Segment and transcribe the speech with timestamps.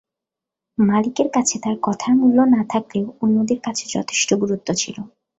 [0.77, 4.97] মালিকের কাছে তার কথার মূল্য না থাকলেও অন্যদের কাছে যথেষ্ঠ গুরুত্ব ছিল।